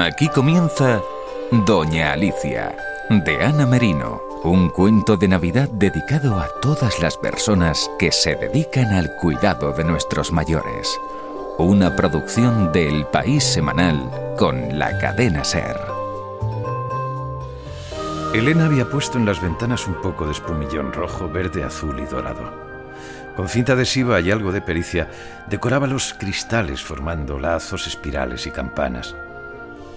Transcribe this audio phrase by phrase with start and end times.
[0.00, 1.02] Aquí comienza
[1.50, 2.74] Doña Alicia,
[3.10, 8.94] de Ana Merino, un cuento de Navidad dedicado a todas las personas que se dedican
[8.94, 10.98] al cuidado de nuestros mayores.
[11.58, 15.76] Una producción del País Semanal con la cadena Ser.
[18.32, 22.50] Elena había puesto en las ventanas un poco de espumillón rojo, verde, azul y dorado.
[23.36, 25.10] Con cinta adhesiva y algo de pericia,
[25.46, 29.14] decoraba los cristales formando lazos, espirales y campanas.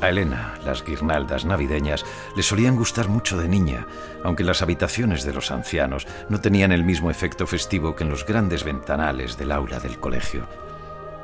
[0.00, 2.04] A Elena, las guirnaldas navideñas
[2.36, 3.86] le solían gustar mucho de niña,
[4.22, 8.24] aunque las habitaciones de los ancianos no tenían el mismo efecto festivo que en los
[8.24, 10.46] grandes ventanales del aula del colegio.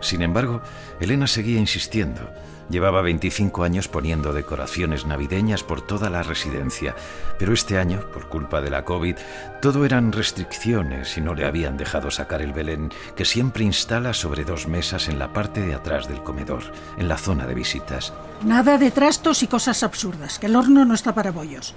[0.04, 0.60] Sin embargo,
[1.00, 2.30] Elena seguía insistiendo.
[2.68, 6.94] Llevaba 25 años poniendo decoraciones navideñas por toda la residencia,
[7.38, 9.16] pero este año, por culpa de la COVID,
[9.60, 14.44] todo eran restricciones y no le habían dejado sacar el Belén que siempre instala sobre
[14.44, 16.62] dos mesas en la parte de atrás del comedor,
[16.98, 18.12] en la zona de visitas.
[18.44, 21.74] Nada de trastos y cosas absurdas, que el horno no está para bollos.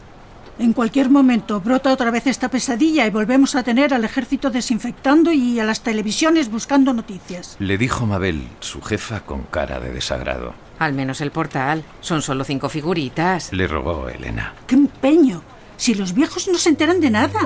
[0.60, 5.32] En cualquier momento brota otra vez esta pesadilla y volvemos a tener al ejército desinfectando
[5.32, 7.56] y a las televisiones buscando noticias.
[7.60, 10.56] Le dijo Mabel, su jefa, con cara de desagrado.
[10.80, 11.84] Al menos el portal.
[12.02, 13.54] Son solo cinco figuritas.
[13.54, 14.54] Le rogó Elena.
[14.66, 15.44] ¡Qué empeño!
[15.78, 17.40] Si los viejos no se enteran de nada.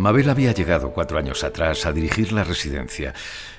[0.00, 3.12] Mabel había llegado cuatro años atrás a dirigir la residencia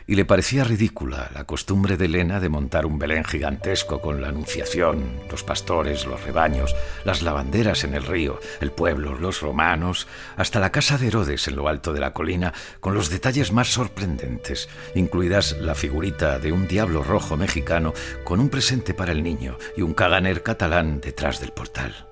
[0.08, 4.30] y le parecía ridícula la costumbre de Elena de montar un Belén gigantesco con la
[4.30, 6.76] Anunciación, los pastores, los rebaños,
[7.06, 11.56] las lavanderas en el río, el pueblo, los romanos, hasta la casa de Herodes en
[11.56, 16.68] lo alto de la colina, con los detalles más sorprendentes, incluidas la figurita de un
[16.68, 21.52] diablo rojo mexicano con un presente para el niño y un caganer catalán detrás del
[21.52, 22.11] portal.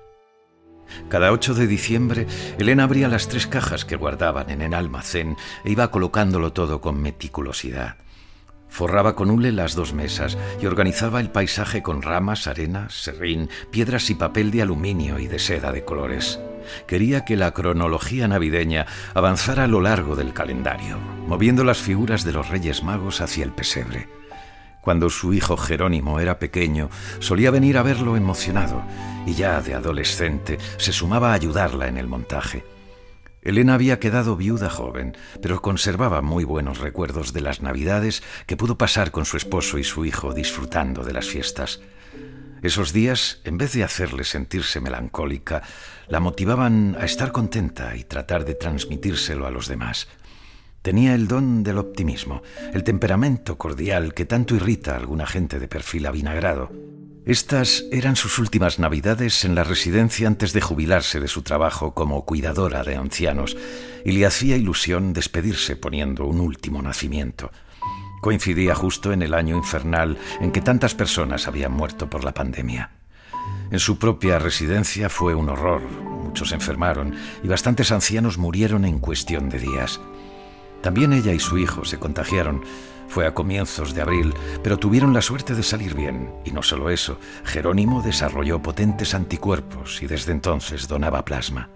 [1.08, 2.26] Cada 8 de diciembre,
[2.58, 7.00] Elena abría las tres cajas que guardaban en el almacén e iba colocándolo todo con
[7.00, 7.96] meticulosidad.
[8.68, 14.08] Forraba con hule las dos mesas y organizaba el paisaje con ramas, arena, serrín, piedras
[14.10, 16.38] y papel de aluminio y de seda de colores.
[16.86, 22.32] Quería que la cronología navideña avanzara a lo largo del calendario, moviendo las figuras de
[22.32, 24.19] los Reyes Magos hacia el pesebre.
[24.80, 28.82] Cuando su hijo Jerónimo era pequeño, solía venir a verlo emocionado
[29.26, 32.64] y ya de adolescente se sumaba a ayudarla en el montaje.
[33.42, 38.76] Elena había quedado viuda joven, pero conservaba muy buenos recuerdos de las navidades que pudo
[38.76, 41.80] pasar con su esposo y su hijo disfrutando de las fiestas.
[42.62, 45.62] Esos días, en vez de hacerle sentirse melancólica,
[46.08, 50.08] la motivaban a estar contenta y tratar de transmitírselo a los demás.
[50.82, 52.42] Tenía el don del optimismo,
[52.72, 56.72] el temperamento cordial que tanto irrita a alguna gente de perfil avinagrado.
[57.26, 62.24] Estas eran sus últimas navidades en la residencia antes de jubilarse de su trabajo como
[62.24, 63.58] cuidadora de ancianos,
[64.06, 67.50] y le hacía ilusión despedirse poniendo un último nacimiento.
[68.22, 72.92] Coincidía justo en el año infernal en que tantas personas habían muerto por la pandemia.
[73.70, 75.82] En su propia residencia fue un horror,
[76.24, 77.14] muchos enfermaron
[77.44, 80.00] y bastantes ancianos murieron en cuestión de días.
[80.82, 82.62] También ella y su hijo se contagiaron.
[83.08, 86.32] Fue a comienzos de abril, pero tuvieron la suerte de salir bien.
[86.44, 91.70] Y no solo eso, Jerónimo desarrolló potentes anticuerpos y desde entonces donaba plasma.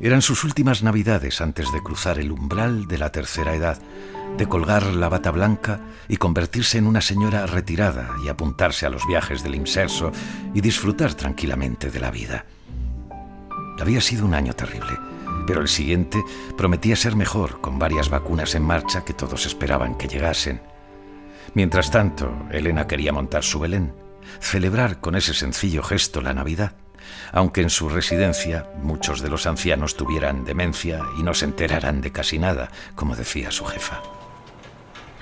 [0.00, 3.78] Eran sus últimas navidades antes de cruzar el umbral de la tercera edad,
[4.36, 9.06] de colgar la bata blanca y convertirse en una señora retirada y apuntarse a los
[9.06, 10.12] viajes del inserso
[10.52, 12.44] y disfrutar tranquilamente de la vida.
[13.80, 15.15] Había sido un año terrible
[15.46, 16.22] pero el siguiente
[16.56, 20.60] prometía ser mejor, con varias vacunas en marcha que todos esperaban que llegasen.
[21.54, 23.92] Mientras tanto, Elena quería montar su Belén,
[24.40, 26.72] celebrar con ese sencillo gesto la Navidad,
[27.32, 32.12] aunque en su residencia muchos de los ancianos tuvieran demencia y no se enteraran de
[32.12, 34.02] casi nada, como decía su jefa.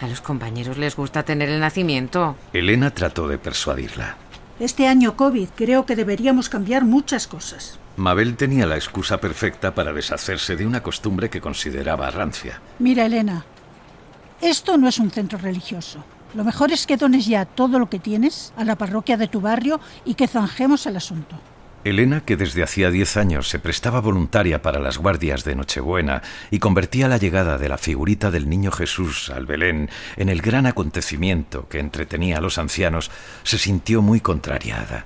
[0.01, 2.37] A los compañeros les gusta tener el nacimiento.
[2.53, 4.17] Elena trató de persuadirla.
[4.61, 7.79] Este año COVID creo que deberíamos cambiar muchas cosas.
[7.97, 12.61] Mabel tenía la excusa perfecta para deshacerse de una costumbre que consideraba rancia.
[12.79, 13.45] Mira, Elena,
[14.41, 16.05] esto no es un centro religioso.
[16.35, 19.41] Lo mejor es que dones ya todo lo que tienes a la parroquia de tu
[19.41, 21.39] barrio y que zanjemos el asunto.
[21.85, 26.59] Elena, que desde hacía diez años se prestaba voluntaria para las guardias de Nochebuena y
[26.59, 31.69] convertía la llegada de la figurita del niño Jesús al Belén en el gran acontecimiento
[31.69, 33.11] que entretenía a los ancianos,
[33.43, 35.05] se sintió muy contrariada.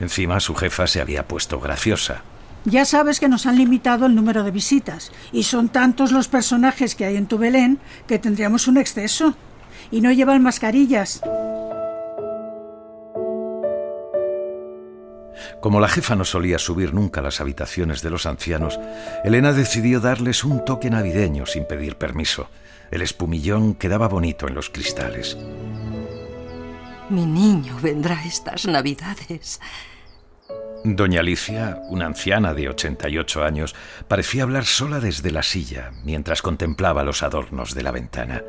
[0.00, 2.22] Encima su jefa se había puesto graciosa.
[2.64, 6.94] Ya sabes que nos han limitado el número de visitas y son tantos los personajes
[6.94, 9.34] que hay en tu Belén que tendríamos un exceso.
[9.90, 11.22] Y no llevan mascarillas.
[15.60, 18.78] Como la jefa no solía subir nunca a las habitaciones de los ancianos,
[19.24, 22.48] Elena decidió darles un toque navideño sin pedir permiso.
[22.90, 25.36] El espumillón quedaba bonito en los cristales.
[27.10, 29.60] Mi niño vendrá estas navidades.
[30.84, 33.74] Doña Alicia, una anciana de 88 años,
[34.08, 38.42] parecía hablar sola desde la silla mientras contemplaba los adornos de la ventana.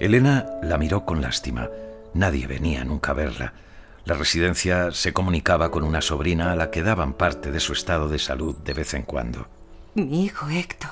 [0.00, 1.68] Elena la miró con lástima.
[2.12, 3.54] Nadie venía nunca a verla.
[4.04, 8.08] La residencia se comunicaba con una sobrina a la que daban parte de su estado
[8.08, 9.46] de salud de vez en cuando.
[9.94, 10.90] Mi hijo Héctor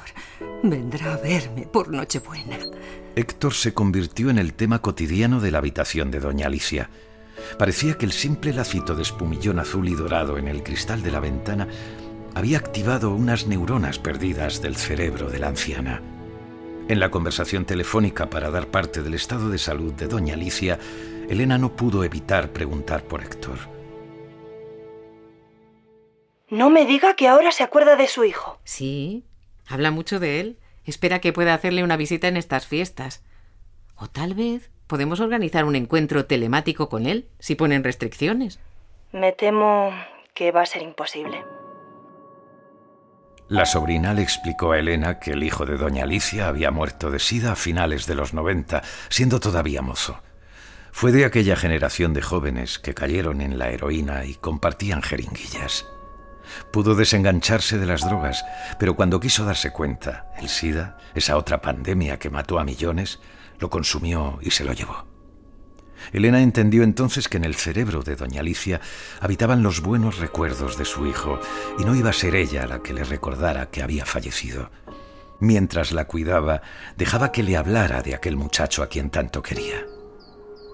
[0.62, 2.58] vendrá a verme por Nochebuena.
[3.16, 6.90] Héctor se convirtió en el tema cotidiano de la habitación de doña Alicia.
[7.56, 11.20] Parecía que el simple lacito de espumillón azul y dorado en el cristal de la
[11.20, 11.68] ventana
[12.34, 16.02] había activado unas neuronas perdidas del cerebro de la anciana.
[16.88, 20.78] En la conversación telefónica para dar parte del estado de salud de doña Alicia,
[21.28, 23.58] Elena no pudo evitar preguntar por Héctor.
[26.50, 28.58] No me diga que ahora se acuerda de su hijo.
[28.64, 29.26] Sí,
[29.66, 30.58] habla mucho de él.
[30.84, 33.22] Espera que pueda hacerle una visita en estas fiestas.
[33.94, 38.58] O tal vez podemos organizar un encuentro telemático con él, si ponen restricciones.
[39.12, 39.92] Me temo
[40.34, 41.44] que va a ser imposible.
[43.48, 47.18] La sobrina le explicó a Elena que el hijo de doña Alicia había muerto de
[47.18, 50.20] sida a finales de los 90, siendo todavía mozo.
[50.92, 55.86] Fue de aquella generación de jóvenes que cayeron en la heroína y compartían jeringuillas.
[56.70, 58.44] Pudo desengancharse de las drogas,
[58.78, 63.20] pero cuando quiso darse cuenta, el SIDA, esa otra pandemia que mató a millones,
[63.58, 65.06] lo consumió y se lo llevó.
[66.12, 68.80] Elena entendió entonces que en el cerebro de doña Alicia
[69.20, 71.38] habitaban los buenos recuerdos de su hijo
[71.78, 74.70] y no iba a ser ella la que le recordara que había fallecido.
[75.40, 76.62] Mientras la cuidaba,
[76.96, 79.84] dejaba que le hablara de aquel muchacho a quien tanto quería.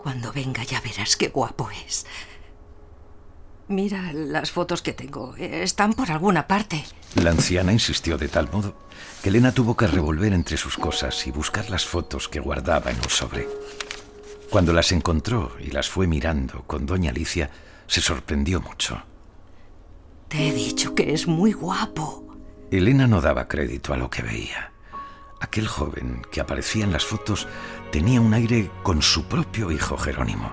[0.02, 2.06] Cuando venga ya verás qué guapo es.
[3.68, 5.34] Mira las fotos que tengo.
[5.36, 6.84] Están por alguna parte.
[7.14, 8.76] La anciana insistió de tal modo
[9.22, 12.98] que Elena tuvo que revolver entre sus cosas y buscar las fotos que guardaba en
[12.98, 13.48] un sobre.
[14.50, 17.50] Cuando las encontró y las fue mirando con doña Alicia,
[17.86, 19.02] se sorprendió mucho.
[20.28, 22.36] Te he dicho que es muy guapo.
[22.70, 24.72] Elena no daba crédito a lo que veía.
[25.40, 27.48] Aquel joven que aparecía en las fotos
[27.90, 30.52] tenía un aire con su propio hijo Jerónimo.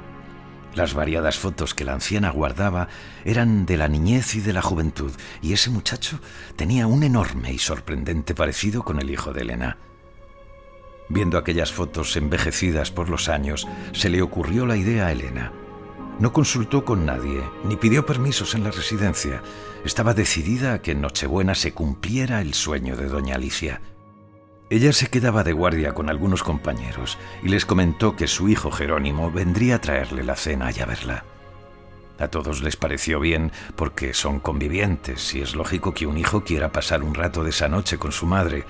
[0.73, 2.87] Las variadas fotos que la anciana guardaba
[3.25, 6.19] eran de la niñez y de la juventud, y ese muchacho
[6.55, 9.77] tenía un enorme y sorprendente parecido con el hijo de Elena.
[11.09, 15.51] Viendo aquellas fotos envejecidas por los años, se le ocurrió la idea a Elena.
[16.19, 19.41] No consultó con nadie, ni pidió permisos en la residencia.
[19.83, 23.81] Estaba decidida a que en Nochebuena se cumpliera el sueño de doña Alicia.
[24.71, 29.29] Ella se quedaba de guardia con algunos compañeros y les comentó que su hijo Jerónimo
[29.29, 31.25] vendría a traerle la cena y a verla.
[32.17, 36.71] A todos les pareció bien porque son convivientes y es lógico que un hijo quiera
[36.71, 38.63] pasar un rato de esa noche con su madre.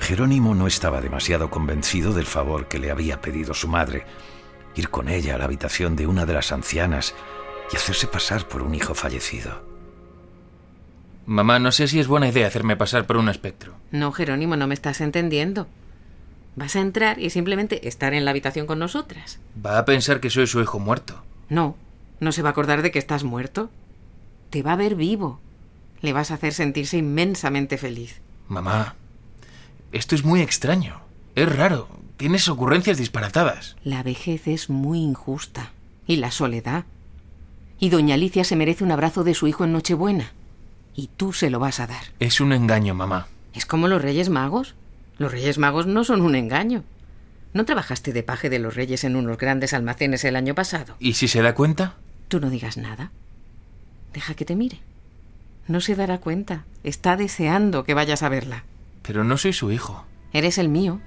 [0.00, 4.06] Jerónimo no estaba demasiado convencido del favor que le había pedido su madre,
[4.76, 7.14] ir con ella a la habitación de una de las ancianas
[7.70, 9.71] y hacerse pasar por un hijo fallecido.
[11.26, 13.74] Mamá, no sé si es buena idea hacerme pasar por un espectro.
[13.92, 15.68] No, Jerónimo, no me estás entendiendo.
[16.56, 19.38] Vas a entrar y simplemente estar en la habitación con nosotras.
[19.64, 21.22] Va a pensar que soy su hijo muerto.
[21.48, 21.76] No,
[22.20, 23.70] no se va a acordar de que estás muerto.
[24.50, 25.40] Te va a ver vivo.
[26.00, 28.20] Le vas a hacer sentirse inmensamente feliz.
[28.48, 28.96] Mamá,
[29.92, 31.00] esto es muy extraño.
[31.36, 31.88] Es raro.
[32.16, 33.76] Tienes ocurrencias disparatadas.
[33.84, 35.70] La vejez es muy injusta.
[36.06, 36.84] Y la soledad.
[37.78, 40.32] Y doña Alicia se merece un abrazo de su hijo en Nochebuena
[40.94, 42.02] y tú se lo vas a dar.
[42.18, 43.26] Es un engaño, mamá.
[43.54, 44.74] Es como los Reyes Magos.
[45.18, 46.84] Los Reyes Magos no son un engaño.
[47.52, 50.96] ¿No trabajaste de paje de los Reyes en unos grandes almacenes el año pasado?
[50.98, 51.96] ¿Y si se da cuenta?
[52.28, 53.12] Tú no digas nada.
[54.12, 54.80] Deja que te mire.
[55.68, 56.64] No se dará cuenta.
[56.82, 58.64] Está deseando que vayas a verla.
[59.02, 60.06] Pero no soy su hijo.
[60.32, 61.00] Eres el mío.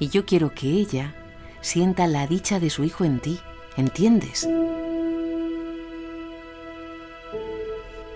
[0.00, 1.14] Y yo quiero que ella
[1.60, 3.38] sienta la dicha de su hijo en ti.
[3.76, 4.48] ¿Entiendes?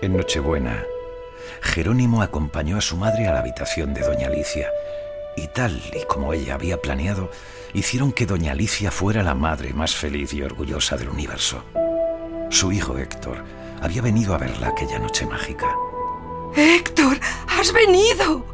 [0.01, 0.85] En Nochebuena,
[1.61, 4.69] Jerónimo acompañó a su madre a la habitación de doña Alicia,
[5.35, 7.29] y tal y como ella había planeado,
[7.73, 11.63] hicieron que doña Alicia fuera la madre más feliz y orgullosa del universo.
[12.49, 13.43] Su hijo Héctor
[13.81, 15.67] había venido a verla aquella noche mágica.
[16.55, 18.45] Héctor, has venido.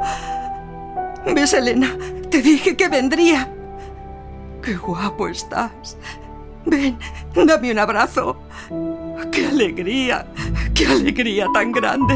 [1.28, 1.96] ¿Ves, Elena?
[2.32, 3.54] Te dije que vendría.
[4.64, 5.96] Qué guapo estás.
[6.66, 6.98] Ven,
[7.36, 8.36] dame un abrazo.
[9.36, 10.26] ¡Qué alegría!
[10.74, 12.16] ¡Qué alegría tan grande!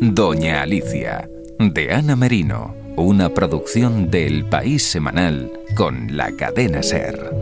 [0.00, 7.39] Doña Alicia, de Ana Merino, una producción del País Semanal con la cadena Ser.